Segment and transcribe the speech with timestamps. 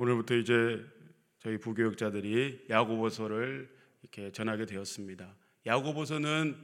[0.00, 0.82] 오늘부터 이제
[1.40, 3.68] 저희 부교육자들이 야고보서를
[4.00, 5.36] 이렇게 전하게 되었습니다.
[5.66, 6.56] 야고보서는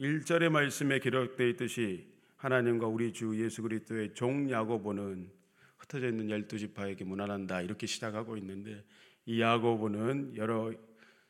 [0.00, 5.30] 1절의 말씀에 기록되어 있듯이 하나님과 우리 주 예수 그리스도의 종 야고보는
[5.78, 8.84] 흩어져 있는 열두 지파에게 문안한다 이렇게 시작하고 있는데
[9.26, 10.72] 이 야고보는 여러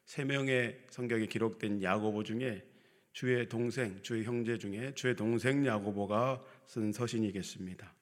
[0.06, 2.64] 세 명의 성경에 기록된 야고보 중에
[3.12, 7.99] 주의 동생, 주의 형제 중에 주의 동생 야고보가 쓴 서신이겠습니다.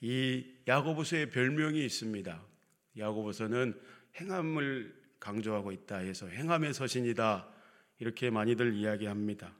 [0.00, 2.42] 이 야고보서의 별명이 있습니다.
[2.98, 3.78] 야고보서는
[4.20, 7.48] 행함을 강조하고 있다 해서 행함의 서신이다
[7.98, 9.52] 이렇게 많이들 이야기합니다.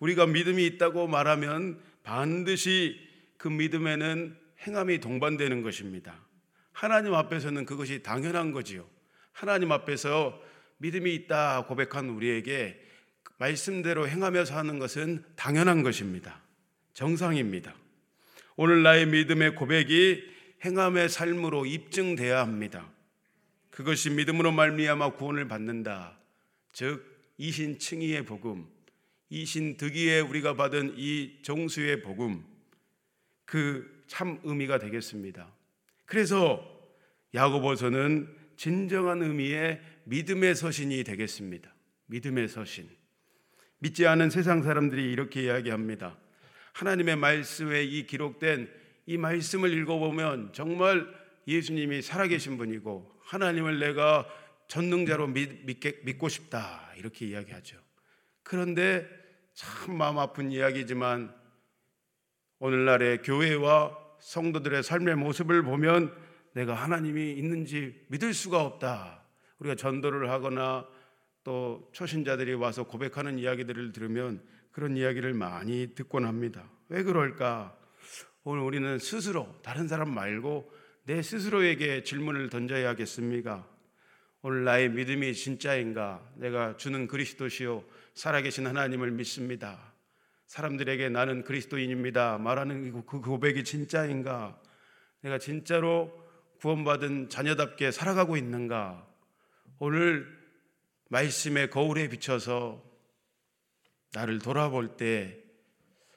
[0.00, 2.98] 우리가 믿음이 있다고 말하면 반드시
[3.36, 6.18] 그 믿음에는 행함이 동반되는 것입니다.
[6.72, 8.88] 하나님 앞에서는 그것이 당연한 거지요.
[9.32, 10.40] 하나님 앞에서
[10.78, 12.80] 믿음이 있다 고백한 우리에게
[13.38, 16.42] 말씀대로 행하며 사는 것은 당연한 것입니다.
[16.94, 17.74] 정상입니다.
[18.58, 20.22] 오늘 나의 믿음의 고백이
[20.64, 22.90] 행함의 삶으로 입증돼야 합니다.
[23.70, 26.18] 그것이 믿음으로 말미암아 구원을 받는다.
[26.72, 27.02] 즉
[27.38, 28.66] 이신칭의의 복음,
[29.30, 32.44] 이신득의에 우리가 받은 이 정수의 복음
[33.46, 35.46] 그 참 의미가 되겠습니다.
[36.06, 36.64] 그래서
[37.34, 41.72] 야고보서는 진정한 의미의 믿음의 서신이 되겠습니다.
[42.06, 42.88] 믿음의 서신.
[43.78, 46.16] 믿지 않은 세상 사람들이 이렇게 이야기합니다.
[46.78, 48.70] 하나님의 말씀에 이 기록된
[49.06, 51.12] 이 말씀을 읽어보면 정말
[51.48, 54.28] 예수님이 살아계신 분이고 하나님을 내가
[54.68, 55.64] 전능자로 믿,
[56.04, 57.78] 믿고 싶다 이렇게 이야기하죠.
[58.44, 59.08] 그런데
[59.54, 61.34] 참 마음 아픈 이야기지만
[62.60, 66.14] 오늘날의 교회와 성도들의 삶의 모습을 보면
[66.52, 69.24] 내가 하나님이 있는지 믿을 수가 없다.
[69.58, 70.86] 우리가 전도를 하거나
[71.42, 74.40] 또 초신자들이 와서 고백하는 이야기들을 들으면
[74.72, 76.68] 그런 이야기를 많이 듣곤 합니다.
[76.88, 77.76] 왜 그럴까?
[78.44, 80.72] 오늘 우리는 스스로 다른 사람 말고
[81.04, 83.66] 내 스스로에게 질문을 던져야겠습니까?
[84.42, 86.22] 오늘 나의 믿음이 진짜인가?
[86.36, 89.92] 내가 주는 그리스도시요 살아계신 하나님을 믿습니다.
[90.46, 92.38] 사람들에게 나는 그리스도인입니다.
[92.38, 94.60] 말하는 그 고백이 진짜인가?
[95.20, 96.12] 내가 진짜로
[96.60, 99.06] 구원받은 자녀답게 살아가고 있는가?
[99.78, 100.26] 오늘
[101.10, 102.82] 말씀의 거울에 비춰서
[104.12, 105.38] 나를 돌아볼 때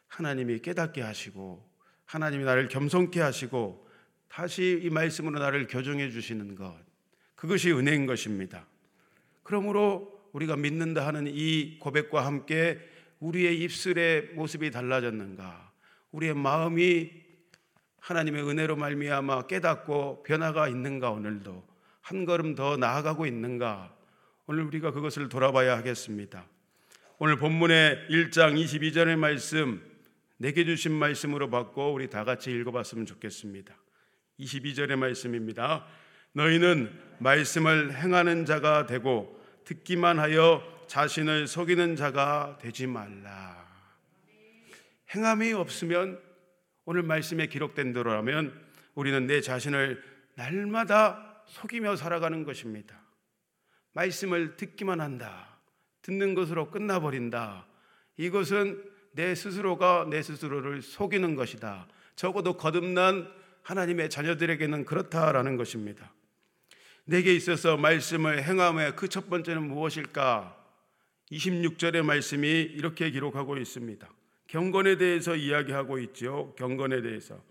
[0.07, 1.69] 하나님이 깨닫게 하시고
[2.05, 3.87] 하나님이 나를 겸손케 하시고
[4.27, 6.75] 다시 이 말씀으로 나를 교정해 주시는 것
[7.35, 8.67] 그것이 은혜인 것입니다.
[9.43, 12.79] 그러므로 우리가 믿는다 하는 이 고백과 함께
[13.19, 15.71] 우리의 입술의 모습이 달라졌는가?
[16.11, 17.11] 우리의 마음이
[17.99, 21.63] 하나님의 은혜로 말미암아 깨닫고 변화가 있는가 오늘도
[22.01, 23.95] 한 걸음 더 나아가고 있는가?
[24.47, 26.45] 오늘 우리가 그것을 돌아봐야 하겠습니다.
[27.23, 29.79] 오늘 본문의 1장 22절의 말씀
[30.37, 33.75] 내게 주신 말씀으로 받고 우리 다 같이 읽어봤으면 좋겠습니다.
[34.39, 35.85] 22절의 말씀입니다.
[36.31, 43.67] 너희는 말씀을 행하는 자가 되고 듣기만 하여 자신을 속이는 자가 되지 말라.
[45.13, 46.19] 행함이 없으면
[46.85, 48.59] 오늘 말씀에 기록된 대로라면
[48.95, 50.03] 우리는 내 자신을
[50.33, 52.99] 날마다 속이며 살아가는 것입니다.
[53.93, 55.50] 말씀을 듣기만 한다.
[56.01, 57.65] 듣는 것으로 끝나버린다.
[58.17, 61.87] 이것은 내 스스로가 내 스스로를 속이는 것이다.
[62.15, 63.31] 적어도 거듭난
[63.63, 66.13] 하나님의 자녀들에게는 그렇다라는 것입니다.
[67.05, 70.57] 내게 있어서 말씀을 행함의 그 첫 번째는 무엇일까?
[71.31, 74.09] 26절의 말씀이 이렇게 기록하고 있습니다.
[74.47, 76.53] 경건에 대해서 이야기하고 있죠.
[76.57, 77.41] 경건에 대해서.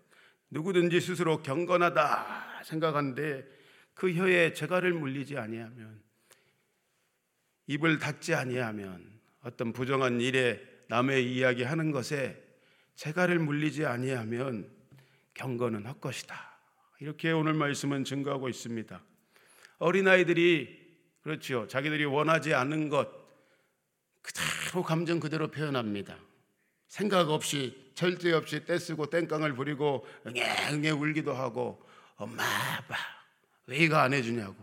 [0.50, 3.47] 누구든지 스스로 경건하다 생각하는데
[3.94, 6.00] 그 혀에 재갈을 물리지 아니하면
[7.70, 9.00] 입을 닫지 아니하면
[9.42, 12.42] 어떤 부정한 일에 남의 이야기 하는 것에
[12.97, 14.69] 재갈을 물리지 아니하면
[15.34, 16.34] 경건은 헛것이다.
[16.98, 19.00] 이렇게 오늘 말씀은 증거하고 있습니다.
[19.78, 20.81] 어린아이들이
[21.22, 21.69] 그렇죠.
[21.69, 23.08] 자기들이 원하지 않는 것
[24.20, 26.19] 그대로 감정 그대로 표현합니다.
[26.88, 31.81] 생각 없이 절제 없이 떼쓰고 땡깡을 부리고 응애응애 울기도 하고
[32.16, 32.97] 엄마 아빠
[33.66, 34.56] 왜 이거 안 해주냐고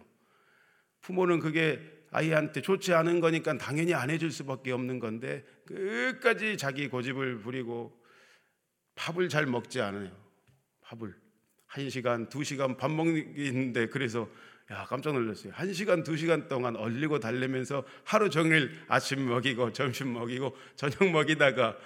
[1.00, 7.40] 부모는 그게 아이한테 좋지 않은 거니까 당연히 안 해줄 수밖에 없는 건데 끝까지 자기 고집을
[7.40, 7.94] 부리고
[8.96, 10.12] 밥을 잘 먹지 않아요.
[10.82, 11.14] 밥을
[11.68, 14.30] 한 시간, 두 시간 밥 먹는데 그래서
[14.72, 15.54] 야 깜짝 놀랐어요.
[15.54, 21.78] 한 시간, 두 시간 동안 얼리고 달래면서 하루 종일 아침 먹이고 점심 먹이고 저녁 먹이다가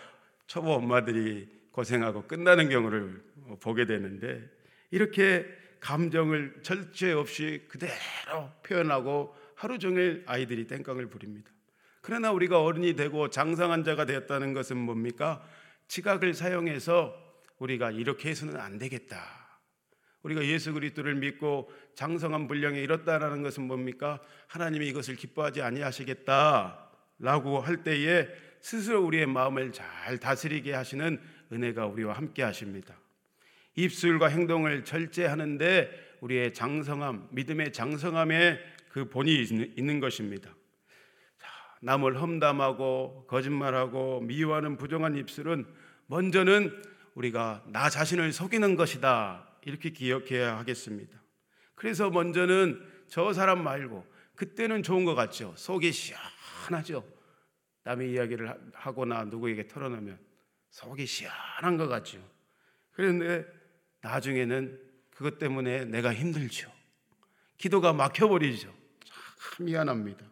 [0.47, 3.21] 초보 엄마들이 고생하고 끝나는 경우를
[3.59, 4.41] 보게 되는데
[4.89, 5.45] 이렇게
[5.79, 11.51] 감정을 절제 없이 그대로 표현하고 하루 종일 아이들이 땡깡을 부립니다.
[12.01, 15.47] 그러나 우리가 어른이 되고 장성한 자가 되었다는 것은 뭡니까?
[15.87, 17.15] 지각을 사용해서
[17.59, 19.21] 우리가 이렇게 해서는 안 되겠다.
[20.23, 24.19] 우리가 예수 그리스도를 믿고 장성한 분량에 이뤘다라는 것은 뭡니까?
[24.47, 26.79] 하나님이 이것을 기뻐하지 아니하시겠다라고
[27.61, 28.29] 할 때에
[28.61, 31.21] 스스로 우리의 마음을 잘 다스리게 하시는
[31.53, 32.97] 은혜가 우리와 함께 하십니다.
[33.75, 40.53] 입술과 행동을 절제하는데 우리의 장성함, 믿음의 장성함에 그 본이 있는 것입니다.
[41.81, 45.65] 남을 험담하고 거짓말하고 미워하는 부정한 입술은
[46.07, 46.83] 먼저는
[47.15, 49.47] 우리가 나 자신을 속이는 것이다.
[49.63, 51.21] 이렇게 기억해야 하겠습니다.
[51.75, 54.05] 그래서 먼저는 저 사람 말고
[54.35, 55.53] 그때는 좋은 것 같죠.
[55.55, 57.03] 속이 시원하죠.
[57.83, 60.19] 남의 이야기를 하거나 누구에게 털어놓으면
[60.69, 62.19] 속이 시원한 것 같죠.
[62.91, 63.45] 그런데
[64.01, 64.79] 나중에는
[65.11, 66.71] 그것 때문에 내가 힘들죠.
[67.57, 68.80] 기도가 막혀버리죠.
[69.41, 70.25] 참 미안합니다.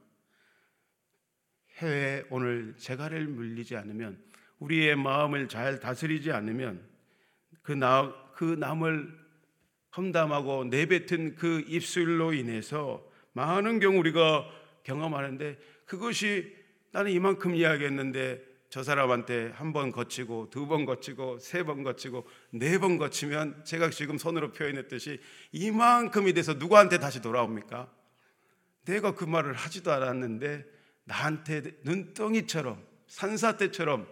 [1.78, 4.22] 해외 오늘 재갈을 물리지 않으면
[4.60, 6.88] 우리의 마음을 잘 다스리지 않으면
[7.62, 9.18] 그, 나, 그 남을
[9.96, 13.04] 험담하고 내뱉은 그 입술로 인해서
[13.34, 14.46] 많은 경우 우리가
[14.84, 16.56] 경험하는데 그것이
[16.92, 22.78] 나는 이만큼 이야기했는데 저 사람한테 한 번 거치고 두 번 거치고 세 번 거치고 네
[22.78, 25.20] 번 거치면 제가 지금 손으로 표현했듯이
[25.54, 27.99] 이만큼이 돼서 누구한테 다시 돌아옵니까?
[28.90, 30.66] 내가 그 말을 하지도 않았는데
[31.04, 34.08] 나한테 눈덩이처럼 산사태처럼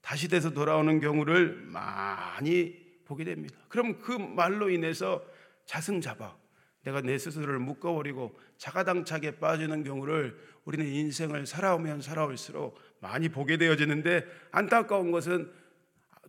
[0.00, 3.56] 다시 돼서 돌아오는 경우를 많이 보게 됩니다.
[3.68, 5.24] 그럼 그 말로 인해서
[5.66, 6.38] 자승자박
[6.82, 15.10] 내가 내 스스로를 묶어버리고 자가당착에 빠지는 경우를 우리는 인생을 살아오면 살아올수록 많이 보게 되어지는데 안타까운
[15.10, 15.50] 것은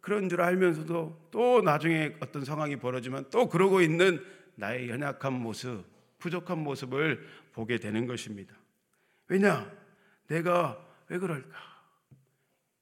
[0.02, 4.24] 그런 줄 알면서도 또 나중에 어떤 상황이 벌어지면 또 그러고 있는
[4.56, 5.84] 나의 연약한 모습,
[6.20, 8.56] 부족한 모습을 보게 되는 것입니다.
[9.28, 9.72] 왜냐?
[10.28, 11.78] 내가 왜 그럴까?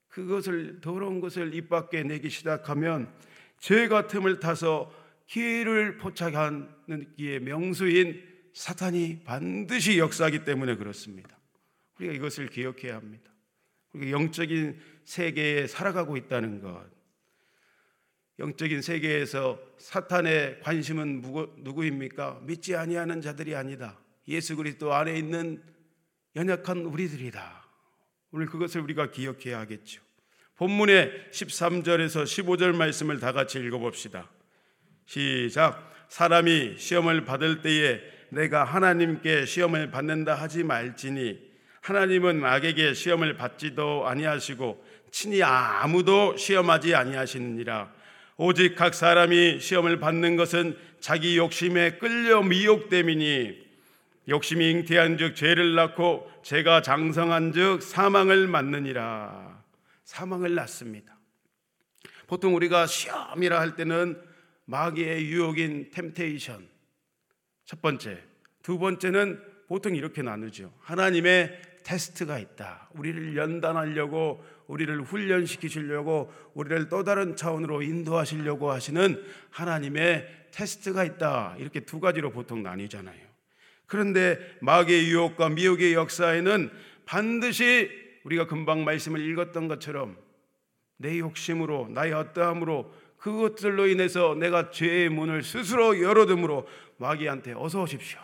[0.09, 3.13] 그것을 더러운 것을 입 밖에 내기 시작하면
[3.59, 4.93] 죄 같음을 타서
[5.27, 6.69] 기회를 포착하는
[7.17, 8.23] 기의 명수인
[8.53, 11.37] 사탄이 반드시 역사하기 때문에 그렇습니다.
[11.97, 13.31] 우리가 이것을 기억해야 합니다.
[13.93, 16.85] 우리가 영적인 세계에 살아가고 있다는 것.
[18.39, 21.21] 영적인 세계에서 사탄의 관심은
[21.59, 22.41] 누구입니까?
[22.43, 23.97] 믿지 아니하는 자들이 아니다.
[24.27, 25.63] 예수 그리스도 안에 있는
[26.35, 27.65] 연약한 우리들이다.
[28.31, 30.01] 오늘 그것을 우리가 기억해야 하겠죠.
[30.57, 34.29] 본문의 13절에서 15절 말씀을 다 같이 읽어봅시다.
[35.05, 35.93] 시작.
[36.09, 41.39] 사람이 시험을 받을 때에 내가 하나님께 시험을 받는다 하지 말지니
[41.81, 47.93] 하나님은 악에게 시험을 받지도 아니하시고 친히 아무도 시험하지 아니하시느니라.
[48.37, 53.65] 오직 각 사람이 시험을 받는 것은 자기 욕심에 끌려 미혹됨이니
[54.27, 59.63] 욕심이 잉태한 즉 죄를 낳고 죄가 장성한 즉 사망을 맞느니라.
[60.03, 61.17] 사망을 낳습니다.
[62.27, 64.21] 보통 우리가 시험이라 할 때는
[64.65, 66.67] 마귀의 유혹인 템테이션
[67.65, 68.21] 첫 번째,
[68.61, 70.73] 두 번째는 보통 이렇게 나누죠.
[70.81, 72.89] 하나님의 테스트가 있다.
[72.93, 81.55] 우리를 연단하려고 우리를 훈련시키시려고 우리를 또 다른 차원으로 인도하시려고 하시는 하나님의 테스트가 있다.
[81.59, 83.25] 이렇게 두 가지로 보통 나뉘잖아요.
[83.87, 86.71] 그런데 마귀의 유혹과 미혹의 역사에는
[87.05, 87.89] 반드시
[88.23, 90.17] 우리가 금방 말씀을 읽었던 것처럼
[90.97, 98.19] 내 욕심으로 나의 어떠함으로 그것들로 인해서 내가 죄의 문을 스스로 열어둠으로 마귀한테 어서 오십시오.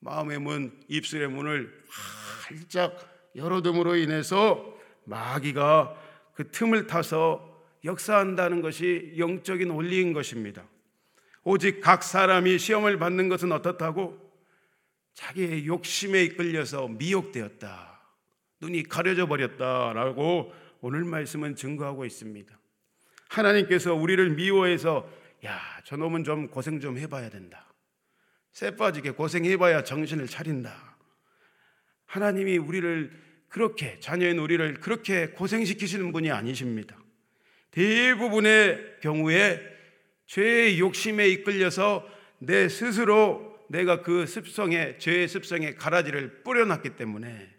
[0.00, 2.96] 마음의 문, 입술의 문을 활짝
[3.36, 5.94] 열어둠으로 인해서 마귀가
[6.34, 7.48] 그 틈을 타서
[7.84, 10.64] 역사한다는 것이 영적인 원리인 것입니다.
[11.42, 14.30] 오직 각 사람이 시험을 받는 것은 어떻다고?
[15.14, 18.00] 자기의 욕심에 이끌려서 미혹되었다.
[18.60, 22.58] 눈이 가려져 버렸다라고 오늘 말씀은 증거하고 있습니다.
[23.28, 25.08] 하나님께서 우리를 미워해서
[25.46, 27.72] 야, 저놈은 좀 고생 좀 해봐야 된다.
[28.52, 30.96] 쇠 빠지게 고생해봐야 정신을 차린다.
[32.06, 36.96] 하나님이 우리를 그렇게 자녀인 우리를 그렇게 고생시키시는 분이 아니십니다.
[37.72, 39.60] 대부분의 경우에
[40.26, 47.50] 죄의 욕심에 이끌려서 내 스스로 내가 그 습성에 죄의 습성에 가라지를 뿌려놨기 때문에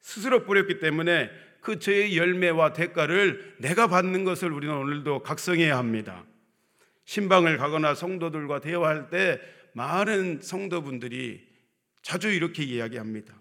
[0.00, 6.24] 스스로 뿌렸기 때문에 그 죄의 열매와 대가를 내가 받는 것을 우리는 오늘도 각성해야 합니다.
[7.06, 9.40] 신방을 가거나 성도들과 대화할 때
[9.72, 11.44] 많은 성도분들이
[12.02, 13.34] 자주 이렇게 이야기합니다.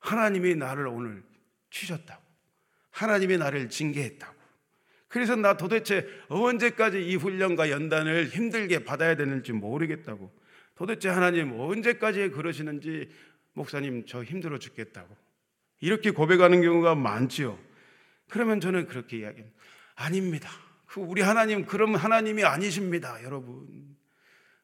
[0.00, 1.22] 하나님이 나를 오늘
[1.70, 2.22] 치셨다고.
[2.90, 4.38] 하나님이 나를 징계했다고.
[5.08, 10.30] 그래서 나 도대체 언제까지 이 훈련과 연단을 힘들게 받아야 되는지 모르겠다고.
[10.74, 13.10] 도대체 하나님 언제까지 그러시는지
[13.54, 15.16] 목사님 저 힘들어 죽겠다고
[15.80, 17.58] 이렇게 고백하는 경우가 많지요.
[18.28, 19.58] 그러면 저는 그렇게 이야기합니다.
[19.94, 20.48] 아닙니다.
[20.86, 23.96] 그 우리 하나님 그럼 하나님이 아니십니다, 여러분.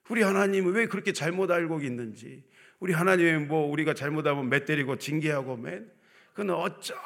[0.08, 2.44] 우리 하나님은 왜 그렇게 잘못 알고 있는지,
[2.78, 5.90] 우리 하나님이 뭐 우리가 잘못하면 매 때리고 징계하고 맨,
[6.34, 6.96] 그건 어쩔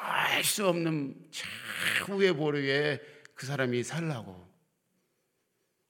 [0.43, 2.99] 수 없는 차후의 보루에
[3.35, 4.49] 그 사람이 살라고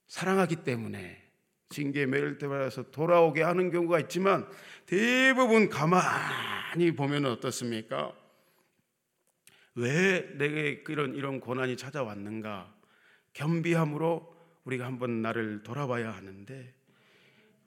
[0.08, 1.24] 사랑하기 때문에
[1.70, 4.46] 징계 매를 때마서 돌아오게 하는 경우가 있지만
[4.86, 8.14] 대부분 가만히 보면 어떻습니까?
[9.76, 12.76] 왜 내게 이런 이런 고난이 찾아왔는가?
[13.32, 16.74] 겸비함으로 우리가 한번 나를 돌아봐야 하는데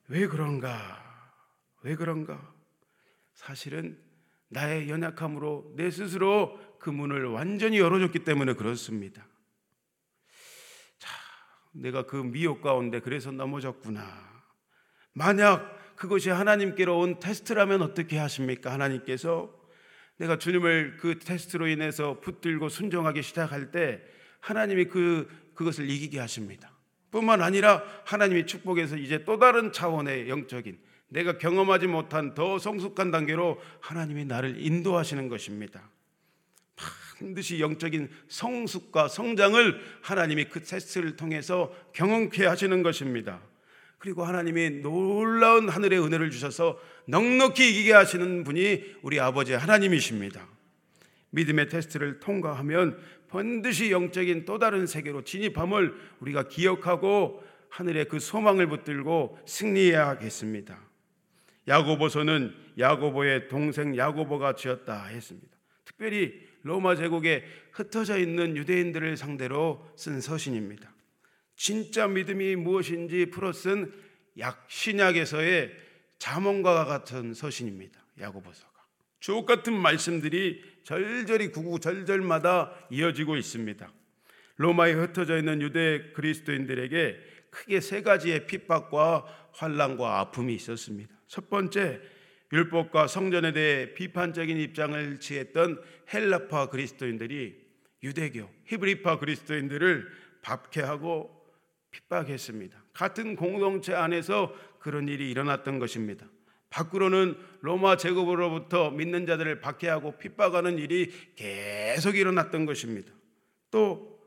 [0.09, 1.03] 왜 그런가?
[1.83, 2.53] 왜 그런가?
[3.33, 4.12] 사실은
[4.53, 9.27] 나의 연약함으로 내 스스로 그 문을 완전히 열어줬기 때문에 그렇습니다.
[10.99, 11.09] 자,
[11.73, 14.05] 내가 그 미혹 가운데 그래서 넘어졌구나.
[15.15, 18.73] 만약 그것이 하나님께로 온 테스트라면 어떻게 하십니까?
[18.73, 19.55] 하나님께서
[20.19, 24.03] 내가 주님을 그 테스트로 인해서 붙들고 순종하기 시작할 때
[24.41, 26.73] 하나님이 그 그것을 이기게 하십니다.
[27.11, 30.79] 뿐만 아니라 하나님이 축복해서 이제 또 다른 차원의 영적인
[31.13, 35.91] 내가 경험하지 못한 더 성숙한 단계로 하나님이 나를 인도하시는 것입니다.
[37.19, 43.41] 반드시 영적인 성숙과 성장을 하나님이 그 테스트를 통해서 경험케 하시는 것입니다.
[43.99, 50.49] 그리고 하나님이 놀라운 하늘의 은혜를 주셔서 넉넉히 이기게 하시는 분이 우리 아버지 하나님이십니다.
[51.31, 59.39] 믿음의 테스트를 통과하면 반드시 영적인 또 다른 세계로 진입함을 우리가 기억하고 하늘의 그 소망을 붙들고
[59.47, 60.92] 승리해야겠습니다.
[61.69, 65.49] 야고보서는 야고보의 동생 야고보가 지었다 했습니다.
[65.85, 70.93] 특별히 로마 제국에 흩어져 있는 유대인들을 상대로 쓴 서신입니다.
[71.57, 73.93] 진짜 믿음이 무엇인지 풀어 쓴
[74.39, 75.73] 약신약에서의
[76.19, 78.01] 자문과 같은 서신입니다.
[78.21, 78.73] 야고보서가
[79.21, 83.93] 주옥 같은 말씀들이 절절히 구구절절마다 이어지고 있습니다.
[84.57, 87.19] 로마에 흩어져 있는 유대 그리스도인들에게
[87.51, 91.15] 크게 세 가지의 핍박과 환란과 아픔이 있었습니다.
[91.33, 91.99] 첫 번째,
[92.53, 95.81] 율법과 성전에 대해 비판적인 입장을 취했던
[96.13, 97.59] 헬라파 그리스도인들이
[98.03, 100.09] 유대교, 히브리파 그리스도인들을
[100.43, 101.35] 박해하고
[101.91, 102.85] 핍박했습니다.
[102.93, 106.27] 같은 공동체 안에서 그런 일이 일어났던 것입니다.
[106.69, 113.11] 밖으로는 로마 제국으로부터 믿는 자들을 박해하고 핍박하는 일이 계속 일어났던 것입니다.
[113.71, 114.21] 또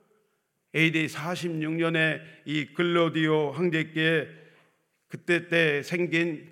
[0.74, 4.45] AD 46년에 이 글로디오 황제께
[5.16, 6.46] 그때 때 생긴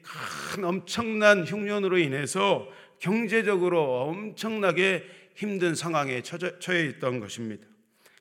[0.54, 2.66] 큰 엄청난 흉년으로 인해서
[3.00, 5.04] 경제적으로 엄청나게
[5.36, 7.66] 힘든 상황에 처해 있던 것입니다.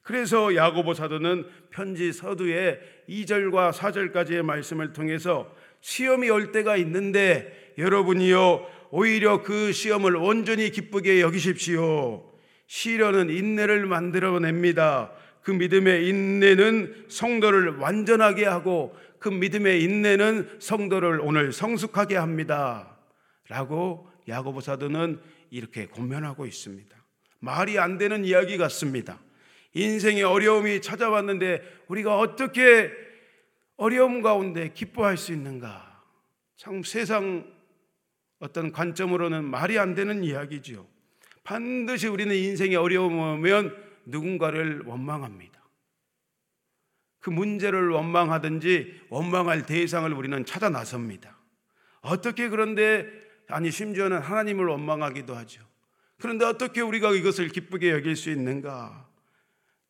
[0.03, 9.43] 그래서 야고보 사도는 편지 서두에 2절과 4절까지의 말씀을 통해서 시험이 올 때가 있는데 여러분이요 오히려
[9.43, 12.29] 그 시험을 온전히 기쁘게 여기십시오.
[12.67, 15.13] 시련은 인내를 만들어냅니다.
[15.43, 22.99] 그 믿음의 인내는 성도를 완전하게 하고 그 믿음의 인내는 성도를 오늘 성숙하게 합니다.
[23.49, 26.97] 라고 야고보 사도는 이렇게 고면하고 있습니다.
[27.39, 29.21] 말이 안 되는 이야기 같습니다.
[29.75, 32.91] 인생의 어려움이 찾아왔는데 우리가 어떻게
[33.77, 36.03] 어려움 가운데 기뻐할 수 있는가?
[36.57, 37.51] 참 세상
[38.39, 40.87] 어떤 관점으로는 말이 안 되는 이야기죠.
[41.45, 43.77] 반드시 우리는 인생의 어려움 오면
[44.07, 45.62] 누군가를 원망합니다.
[47.23, 51.39] 그 문제를 원망하든지 원망할 대상을 우리는 찾아 나섭니다.
[52.01, 53.07] 어떻게 그런데
[53.49, 55.63] 아니 심지어는 하나님을 원망하기도 하죠.
[56.21, 59.07] 그런데 어떻게 우리가 이것을 기쁘게 여길 수 있는가?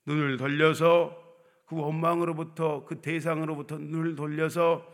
[0.04, 1.18] 눈을 돌려서
[1.66, 4.86] 그 원망으로부터 그 대상으로부터 눈을 돌려서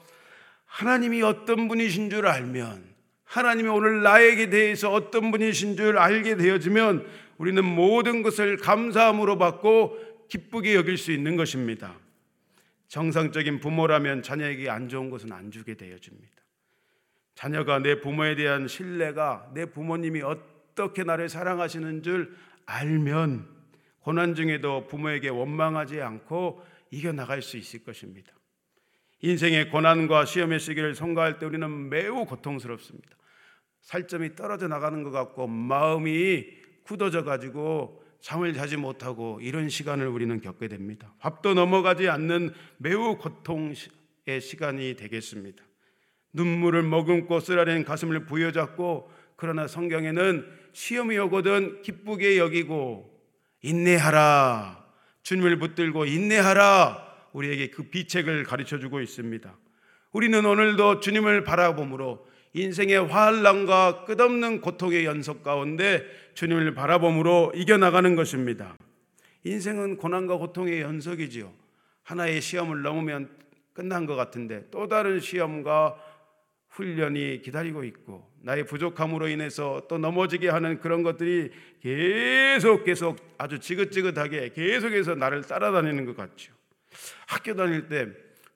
[0.65, 2.85] 하나님이 어떤 분이신 줄 알면
[3.25, 7.05] 하나님이 오늘 나에게 대해서 어떤 분이신 줄 알게 되어지면
[7.39, 11.95] 우리는 모든 것을 감사함으로 받고 기쁘게 여길 수 있는 것입니다.
[12.89, 16.37] 정상적인 부모라면 자녀에게 안 좋은 것은 안 주게 되어집니다.
[17.35, 22.35] 자녀가 내 부모에 대한 신뢰가 내 부모님이 어떻게 나를 사랑하시는 줄
[22.67, 23.47] 알면
[24.01, 28.33] 고난 중에도 부모에게 원망하지 않고 이겨나갈 수 있을 것입니다.
[29.21, 33.17] 인생의 고난과 시험의 시기를 통과할 때 우리는 매우 고통스럽습니다.
[33.83, 36.47] 살점이 떨어져 나가는 것 같고 마음이
[36.85, 41.15] 굳어져 가지고 잠을 자지 못하고 이런 시간을 우리는 겪게 됩니다.
[41.21, 43.75] 밥도 넘어가지 않는 매우 고통의
[44.41, 45.63] 시간이 되겠습니다.
[46.33, 53.19] 눈물을 머금고 쓰라린 가슴을 부여잡고 그러나 성경에는 시험이 오거든 기쁘게 여기고
[53.63, 54.85] 인내하라
[55.23, 59.57] 주님을 붙들고 인내하라 우리에게 그 비책을 가르쳐 주고 있습니다.
[60.13, 68.77] 우리는 오늘도 주님을 바라봄으로 인생의 환란과 끝없는 고통의 연속 가운데 주님을 바라봄으로 이겨나가는 것입니다.
[69.45, 71.53] 인생은 고난과 고통의 연속이지요.
[72.03, 73.29] 하나의 시험을 넘으면
[73.73, 75.97] 끝난 것 같은데 또 다른 시험과
[76.71, 81.51] 훈련이 기다리고 있고 나의 부족함으로 인해서 또 넘어지게 하는 그런 것들이
[81.81, 86.53] 계속 계속 아주 지긋지긋하게 계속해서 나를 따라다니는 것 같죠.
[87.27, 88.09] 학교 다닐 때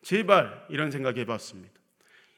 [0.03, 1.82] 제발 이런 생각 해봤습니다.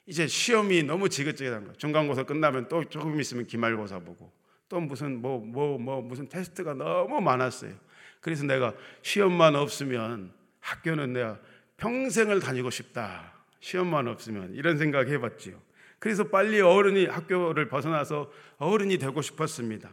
[0.07, 1.73] 이제 시험이 너무 지긋지긋한 거.
[1.75, 4.33] 중간고사 끝나면 또 조금 있으면 기말고사 보고
[4.69, 7.73] 또 무슨 뭐 뭐, 뭐 무슨 테스트가 너무 많았어요.
[8.21, 11.39] 그래서 내가 시험만 없으면 학교는 내가
[11.77, 13.33] 평생을 다니고 싶다.
[13.61, 15.61] 시험만 없으면 이런 생각 해봤지요.
[15.99, 19.91] 그래서 빨리 어른이 학교를 벗어나서 어른이 되고 싶었습니다.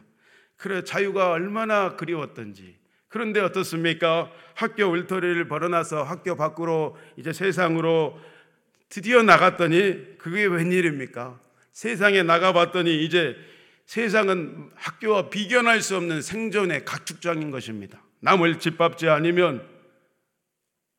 [0.56, 2.76] 그래 자유가 얼마나 그리웠던지.
[3.08, 4.30] 그런데 어떻습니까?
[4.54, 8.18] 학교 울터리를 벌어나서 학교 밖으로 이제 세상으로
[8.92, 11.40] 드디어 나갔더니 그게 웬일입니까?
[11.72, 13.34] 세상에 나가봤더니 이제
[13.86, 18.04] 세상은 학교와 비견할 수 없는 생존의 가축장인 것입니다.
[18.20, 19.66] 남을 짓밟지 않으면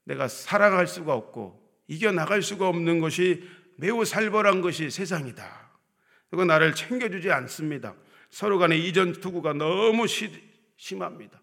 [0.05, 3.47] 내가 살아갈 수가 없고 이겨나갈 수가 없는 것이
[3.77, 5.45] 매우 살벌한 것이 세상이다.
[6.31, 7.93] 그리고 나를 챙겨주지 않습니다.
[8.31, 10.31] 서로 간의 이전 투구가 너무 시,
[10.77, 11.39] 심합니다.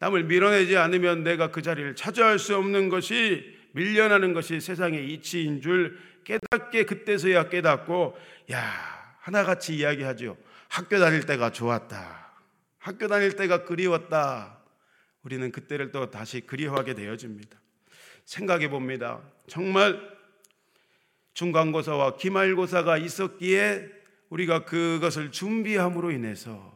[0.00, 5.98] 남을 밀어내지 않으면 내가 그 자리를 차지할 수 없는 것이 밀려나는 것이 세상의 이치인 줄
[6.24, 8.16] 깨닫게 그때서야 깨닫고
[8.52, 8.62] 야
[9.20, 10.36] 하나같이 이야기하죠.
[10.68, 12.32] 학교 다닐 때가 좋았다.
[12.78, 14.58] 학교 다닐 때가 그리웠다.
[15.22, 17.58] 우리는 그때를 또 다시 그리워하게 되어집니다.
[18.24, 19.20] 생각해 봅니다.
[19.48, 20.00] 정말
[21.32, 23.90] 중간고사와 기말고사가 있었기에
[24.28, 26.72] 우리가 그것을 준비함으로 인해서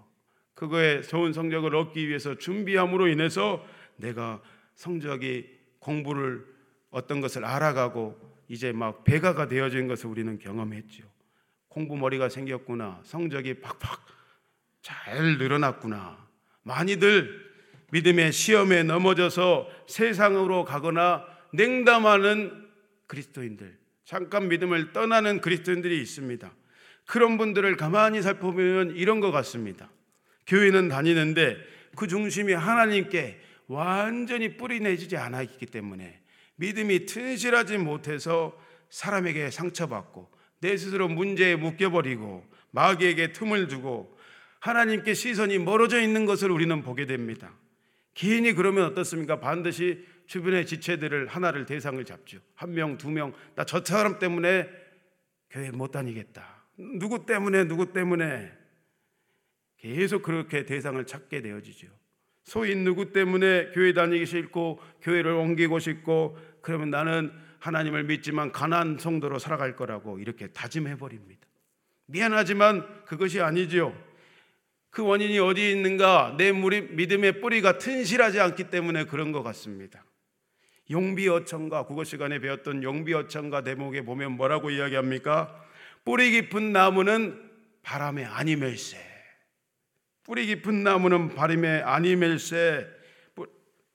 [0.54, 3.64] 그거에 좋은 성적을 얻기 위해서 준비함으로 인해서
[3.96, 4.42] 내가
[4.74, 6.57] 성적이 공부를
[6.90, 8.18] 어떤 것을 알아가고
[8.48, 11.04] 이제 막 배가가 되어진 것을 우리는 경험했죠.
[11.68, 13.00] 공부 머리가 생겼구나.
[13.04, 14.00] 성적이 팍팍
[14.80, 16.26] 잘 늘어났구나.
[16.62, 17.48] 많이들
[17.90, 22.68] 믿음의 시험에 넘어져서 세상으로 가거나 냉담하는
[23.06, 26.52] 그리스도인들, 잠깐 믿음을 떠나는 그리스도인들이 있습니다.
[27.06, 29.90] 그런 분들을 가만히 살펴보면 이런 것 같습니다.
[30.46, 31.56] 교회는 다니는데
[31.96, 36.20] 그 중심이 하나님께 완전히 뿌리 내지지 않아 있기 때문에
[36.58, 38.56] 믿음이 튼실하지 못해서
[38.90, 44.16] 사람에게 상처받고 내 스스로 문제에 묶여버리고 마귀에게 틈을 두고
[44.60, 47.54] 하나님께 시선이 멀어져 있는 것을 우리는 보게 됩니다.
[48.14, 49.38] 개인이 그러면 어떻습니까?
[49.38, 52.38] 반드시 주변의 지체들을 하나를 대상을 잡죠.
[52.54, 54.68] 한 명, 두 명, 나 저 사람 때문에
[55.50, 56.64] 교회 못 다니겠다.
[56.76, 58.52] 누구 때문에, 누구 때문에
[59.78, 61.86] 계속 그렇게 대상을 찾게 되어지죠.
[62.48, 69.38] 소위 누구 때문에 교회 다니기 싫고 교회를 옮기고 싶고 그러면 나는 하나님을 믿지만 가난 성도로
[69.38, 71.46] 살아갈 거라고 이렇게 다짐해 버립니다.
[72.06, 73.94] 미안하지만 그것이 아니지요.
[74.88, 76.36] 그 원인이 어디 있는가?
[76.38, 80.02] 내 믿음의 뿌리가 튼실하지 않기 때문에 그런 것 같습니다.
[80.90, 85.54] 용비어천가 국어 시간에 배웠던 용비어천가 대목에 보면 뭐라고 이야기합니까?
[86.02, 87.42] 뿌리 깊은 나무는
[87.82, 89.07] 바람에 아니멜세.
[90.28, 92.86] 뿌리 깊은 나무는 바람에 아니멜세.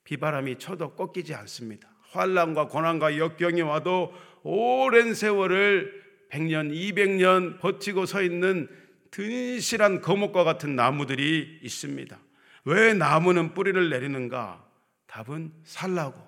[0.03, 1.87] 비바람이 쳐도 꺾이지 않습니다.
[2.09, 8.67] 환란과 고난과 역경이 와도 오랜 세월을 100년, 200년 버티고 서 있는
[9.11, 12.19] 든실한 거목과 같은 나무들이 있습니다.
[12.65, 14.65] 왜 나무는 뿌리를 내리는가?
[15.05, 16.19] 답은 살라고.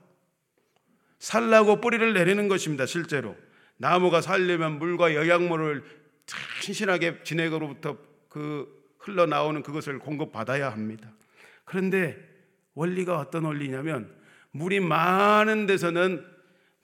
[1.17, 2.85] 살라고 뿌리를 내리는 것입니다.
[2.85, 3.35] 실제로
[3.77, 5.83] 나무가 살려면 물과 영양물을
[6.61, 7.97] 신신하게 진액으로부터
[8.29, 8.74] 그
[9.05, 11.11] 흘러나오는 그것을 공급받아야 합니다.
[11.63, 12.17] 그런데
[12.73, 14.13] 원리가 어떤 원리냐면
[14.51, 16.25] 물이 많은 데서는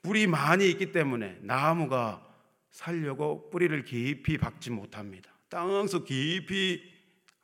[0.02, 2.24] 물이 많이 있기 때문에 나무가
[2.70, 5.30] 살려고 뿌리를 깊이 박지 못합니다.
[5.48, 6.82] 땅속 깊이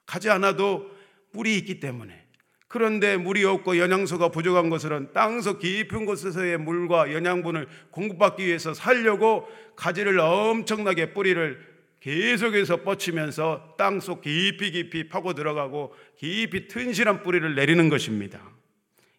[0.06, 0.90] 가지 않아도
[1.32, 2.26] 물이 있기 때문에
[2.68, 10.18] 그런데 물이 없고 영양소가 부족한 것은 땅속 깊은 곳에서의 물과 영양분을 공급받기 위해서 살려고 가지를
[10.20, 18.40] 엄청나게 뿌리를 계속해서 뻗치면서 땅속 깊이 깊이 파고 들어가고 깊이 튼실한 뿌리를 내리는 것입니다.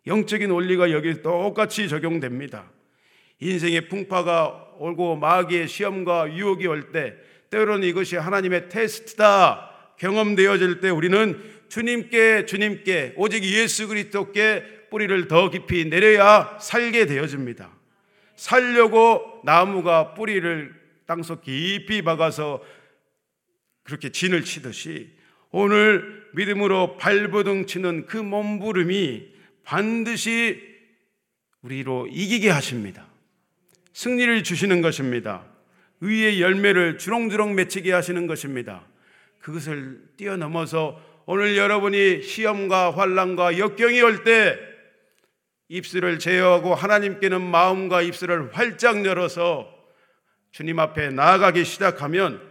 [0.07, 2.71] 영적인 원리가 여기 똑같이 적용됩니다.
[3.39, 7.15] 인생의 풍파가 오고 마귀의 시험과 유혹이 올 때
[7.49, 15.85] 때로는 이것이 하나님의 테스트다 경험되어질 때 우리는 주님께 주님께 오직 예수 그리스도께 뿌리를 더 깊이
[15.85, 17.69] 내려야 살게 되어집니다.
[18.35, 20.78] 살려고 나무가 뿌리를
[21.09, 22.63] 땅속 깊이 박아서
[23.81, 25.09] 그렇게 진을 치듯이
[25.49, 29.27] 오늘 믿음으로 발버둥 치는 그 몸부림이
[29.63, 30.61] 반드시
[31.63, 33.07] 우리로 이기게 하십니다.
[33.93, 35.43] 승리를 주시는 것입니다.
[36.01, 38.85] 의의 열매를 주렁주렁 맺히게 하시는 것입니다.
[39.39, 44.59] 그것을 뛰어넘어서 오늘 여러분이 시험과 환란과 역경이 올 때
[45.69, 49.78] 입술을 제어하고 하나님께는 마음과 입술을 활짝 열어서
[50.51, 52.41] 주님 앞에 나아가기 시작하면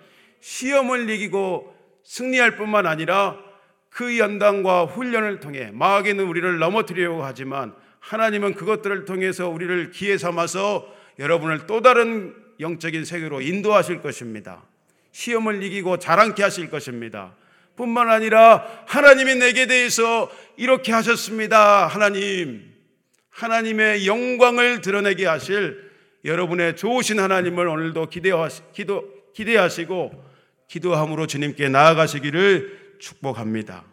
[0.40, 3.36] 시험을 이기고 승리할 뿐만 아니라
[3.90, 10.86] 그 연단과 훈련을 통해 마귀는 우리를 넘어뜨리려고 하지만 하나님은 그것들을 통해서 우리를 기회 삼아서
[11.18, 14.62] 여러분을 또 다른 영적인 세계로 인도하실 것입니다.
[15.12, 17.34] 시험을 이기고 자랑케 하실 것입니다.
[17.76, 21.86] 뿐만 아니라 하나님이 내게 대해서 이렇게 하셨습니다.
[21.86, 22.72] 하나님,
[23.30, 25.87] 하나님의 영광을 드러내게 하실
[26.24, 29.04] 여러분의 좋으신 하나님을 오늘도 기대하시, 기도,
[29.34, 30.24] 기대하시고
[30.68, 33.84] 기도함으로 주님께 나아가시기를 축복합니다.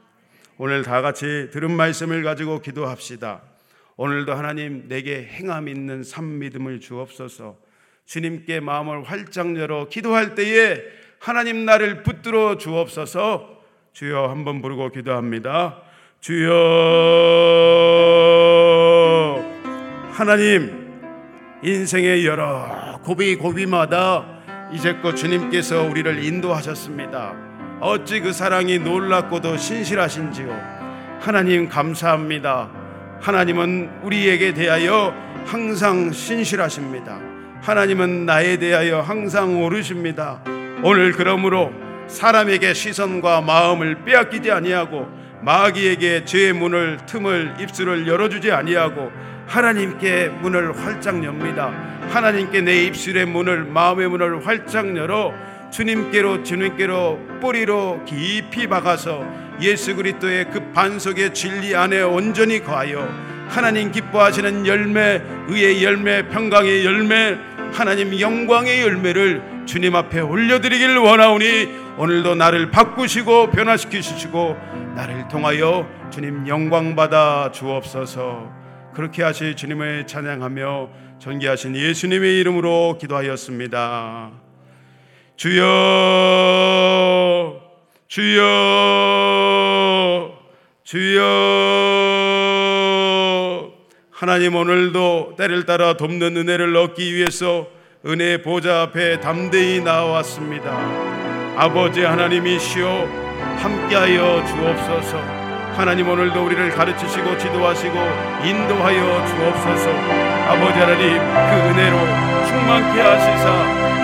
[0.57, 3.41] 오늘 다 같이 들은 말씀을 가지고 기도합시다.
[3.97, 7.57] 오늘도 하나님 내게 행함 있는 삶 믿음을 주옵소서.
[8.05, 10.81] 주님께 마음을 활짝 열어 기도할 때에
[11.19, 13.61] 하나님 나를 붙들어 주옵소서.
[13.93, 15.81] 주여 한번 부르고 기도합니다.
[16.19, 16.51] 주여
[20.11, 20.84] 하나님
[21.63, 24.25] 인생의 여러 고비 고비마다
[24.73, 27.33] 이제껏 주님께서 우리를 인도하셨습니다.
[27.79, 30.49] 어찌 그 사랑이 놀랍고도 신실하신지요.
[31.19, 32.69] 하나님 감사합니다.
[33.21, 35.13] 하나님은 우리에게 대하여
[35.45, 37.19] 항상 신실하십니다.
[37.61, 40.41] 하나님은 나에 대하여 항상 오르십니다.
[40.83, 41.71] 오늘 그러므로
[42.07, 45.07] 사람에게 시선과 마음을 빼앗기지 아니하고
[45.41, 49.11] 마귀에게 죄의 문을 틈을 입술을 열어주지 아니하고
[49.47, 51.71] 하나님께 문을 활짝 엽니다.
[52.09, 55.33] 하나님께 내 입술의 문을 마음의 문을 활짝 열어
[55.71, 59.25] 주님께로 주님께로 뿌리로 깊이 박아서
[59.61, 63.07] 예수 그리스도의 그 반석의 진리 안에 온전히 거하여
[63.47, 67.37] 하나님 기뻐하시는 열매, 의의 열매, 평강의 열매,
[67.73, 74.57] 하나님 영광의 열매를 주님 앞에 올려드리기를 원하오니 오늘도 나를 바꾸시고 변화시키시고
[74.95, 78.64] 나를 통하여 주님 영광 받아 주옵소서.
[78.95, 84.31] 그렇게 하시 주님을 찬양하며 전개하신 예수님의 이름으로 기도하였습니다.
[85.35, 85.61] 주여,
[88.07, 88.45] 주여,
[90.85, 91.25] 주여.
[94.11, 97.67] 하나님 오늘도 때를 따라 돕는 은혜를 얻기 위해서
[98.05, 100.71] 은혜 보좌 앞에 담대히 나왔습니다.
[101.57, 103.25] 아버지 하나님이시여
[103.57, 105.34] 함께하여 주옵소서.
[105.77, 107.95] 하나님 오늘도 우리를 가르치시고 지도하시고
[108.43, 109.89] 인도하여 주옵소서.
[110.47, 111.97] 아버지 하나님 그 은혜로
[112.47, 113.49] 충만케 하시사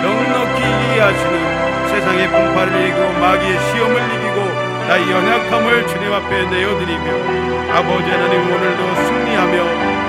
[0.02, 8.10] 넉넉히 이기게 하시는 세상의 풍파를 이기고 마귀의 시험을 이기고 나의 연약함을 주님 앞에 내어드리며 아버지
[8.10, 9.64] 하나님 오늘도 승리하며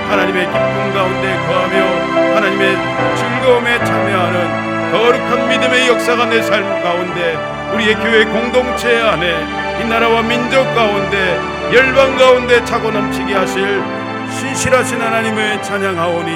[0.09, 2.77] 하나님의 기쁨 가운데 거하며 하나님의
[3.15, 7.37] 즐거움에 참여하는 거룩한 믿음의 역사가 내 삶 가운데
[7.73, 11.39] 우리의 교회 공동체 안에 이 나라와 민족 가운데
[11.73, 13.81] 열방 가운데 차고 넘치게 하실
[14.29, 16.31] 신실하신 하나님을 찬양하오니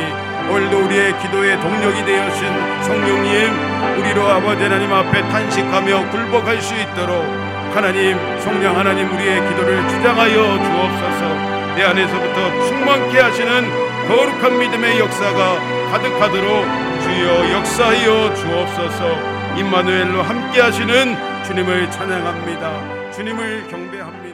[0.50, 7.26] 오늘도 우리의 기도의 동력이 되어신 성령님 우리로 아버지 하나님 앞에 탄식하며 굴복할 수 있도록
[7.74, 15.60] 하나님 성령 하나님 우리의 기도를 주장하여 주옵소서 내 안에서부터 충만케 하시는 거룩한 믿음의 역사가
[15.92, 16.66] 가득하도록
[17.02, 22.97] 주여 역사하여 주옵소서 임마누엘로 함께 하시는 주님을 찬양합니다.
[23.18, 24.27] 주님을 경배합니다.